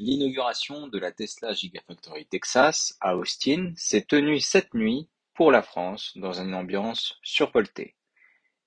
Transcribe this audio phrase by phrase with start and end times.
[0.00, 6.12] L'inauguration de la Tesla Gigafactory Texas à Austin s'est tenue cette nuit pour la France
[6.14, 7.96] dans une ambiance survoltée.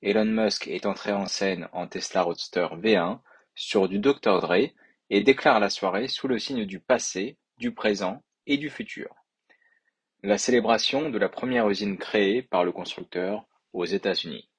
[0.01, 3.21] Elon Musk est entré en scène en Tesla Roadster V1
[3.55, 4.73] sur du Dr Dre
[5.09, 9.15] et déclare la soirée sous le signe du passé, du présent et du futur.
[10.23, 14.49] La célébration de la première usine créée par le constructeur aux États-Unis.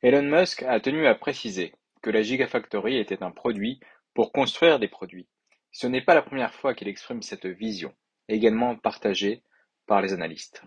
[0.00, 3.78] Elon Musk a tenu à préciser que la Gigafactory était un produit
[4.14, 5.28] pour construire des produits
[5.70, 7.94] ce n'est pas la première fois qu'il exprime cette vision,
[8.28, 9.42] également partagée
[9.86, 10.62] par les analystes.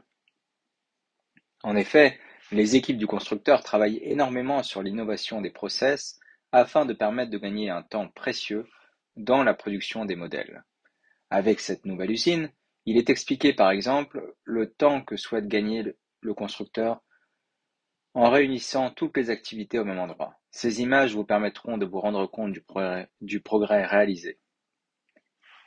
[1.64, 2.20] En effet,
[2.52, 6.20] les équipes du constructeur travaillent énormément sur l'innovation des process
[6.52, 8.68] afin de permettre de gagner un temps précieux
[9.16, 10.64] dans la production des modèles.
[11.30, 12.52] Avec cette nouvelle usine,
[12.86, 17.02] il est expliqué par exemple le temps que souhaite gagner le constructeur
[18.14, 20.36] en réunissant toutes les activités au même endroit.
[20.50, 22.52] Ces images vous permettront de vous rendre compte
[23.22, 24.41] du progrès, réalisé.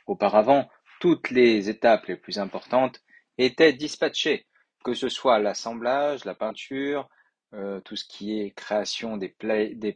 [0.05, 0.69] Auparavant,
[0.99, 3.01] toutes les étapes les plus importantes
[3.37, 4.45] étaient dispatchées,
[4.83, 7.09] que ce soit l'assemblage, la peinture,
[7.53, 9.29] euh, tout ce qui est création des,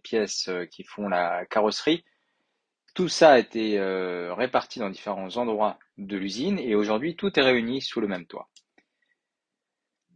[0.01, 2.03] pièces euh, qui font la carrosserie.
[2.95, 7.43] Tout ça a été euh, réparti dans différents endroits de l'usine et aujourd'hui tout est
[7.43, 8.49] réuni sous le même toit.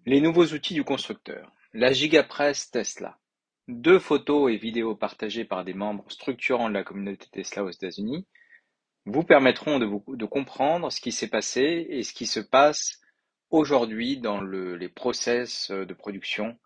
[0.06, 1.52] Les nouveaux outils du constructeur.
[1.74, 3.18] La Gigapress Tesla.
[3.68, 8.28] Deux photos et vidéos partagées par des membres structurants de la communauté Tesla aux États-Unis
[9.06, 13.02] vous permettront de, comprendre ce qui s'est passé et ce qui se passe
[13.50, 16.58] aujourd'hui dans les process euh, de production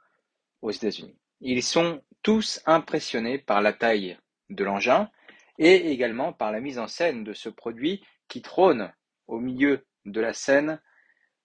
[0.62, 1.18] aux États-Unis.
[1.42, 4.18] Ils sont tous impressionnés par la taille
[4.50, 5.10] de l'engin
[5.58, 8.94] et également par la mise en scène de ce produit qui trône
[9.28, 10.82] au milieu de la scène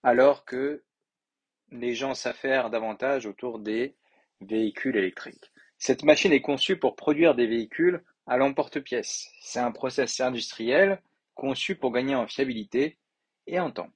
[0.03, 0.83] alors que
[1.71, 3.95] les gens s'affairent davantage autour des
[4.41, 5.51] véhicules électriques.
[5.77, 9.29] Cette machine est conçue pour produire des véhicules à l'emporte-pièce.
[9.41, 11.01] C'est un process industriel
[11.35, 12.97] conçu pour gagner en fiabilité
[13.47, 13.89] et en temps.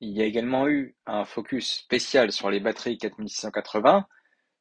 [0.00, 4.06] Il y a également eu un focus spécial sur les batteries 4680,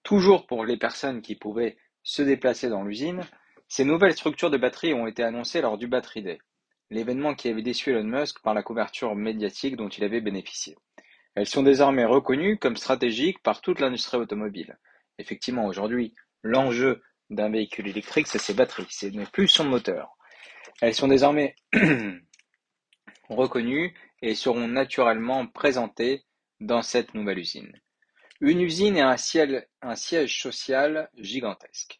[0.01, 3.21] toujours pour les personnes qui pouvaient se déplacer dans l'usine.
[3.67, 6.39] Ces nouvelles structures de batteries ont été annoncées lors du Battery Day,
[6.89, 10.75] l'événement qui avait déçu Elon Musk par la couverture médiatique dont il avait bénéficié.
[11.35, 14.79] Elles sont désormais reconnues comme stratégiques par toute l'industrie automobile.
[15.19, 16.16] Effectivement, aujourd'hui,
[16.47, 20.15] L'enjeu d'un véhicule électrique, c'est ses batteries, ce n'est plus son moteur.
[20.81, 21.55] Elles sont désormais
[23.29, 26.23] reconnues et seront naturellement présentées
[26.61, 27.73] dans cette nouvelle usine.
[28.39, 31.99] Une usine et un, siège social gigantesque.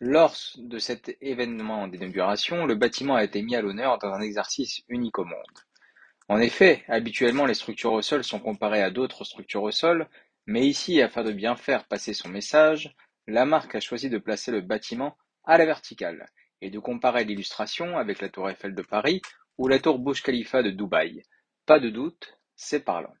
[0.00, 4.82] Lors de cet événement d'inauguration, le bâtiment a été mis à l'honneur dans un exercice
[4.88, 5.60] unique au monde.
[6.28, 10.08] En effet, habituellement les structures au sol sont comparées à d'autres structures au sol,
[10.46, 12.92] mais ici, afin de bien faire passer son message,
[13.26, 16.26] la marque a choisi de placer le bâtiment à la verticale
[16.60, 19.22] et de comparer l'illustration avec la tour Eiffel de Paris
[19.58, 21.22] ou la tour Burj Khalifa de Dubaï.
[21.66, 23.14] Pas de doute, c'est parlant.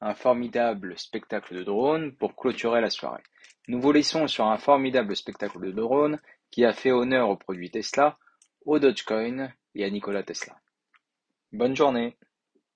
[0.00, 3.22] Un formidable spectacle de drone pour clôturer la soirée.
[3.68, 6.20] Nous vous laissons sur un formidable spectacle de drone
[6.50, 8.18] qui a fait honneur aux produits Tesla,
[8.64, 10.56] au Dogecoin et à Nikola Tesla.
[11.52, 12.16] Bonne journée